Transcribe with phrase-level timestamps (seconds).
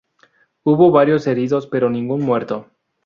[0.63, 2.65] Hubo varios heridos pero ningún muerto.